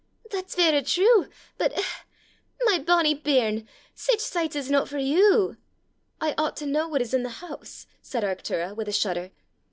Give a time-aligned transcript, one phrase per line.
[0.31, 1.29] "That's varra true!
[1.59, 1.83] But eh,
[2.61, 5.57] my bonnie bairn, sic sichts is no for you!"
[6.19, 9.29] "I ought to know what is in the house!" said Arctura, with a shudder.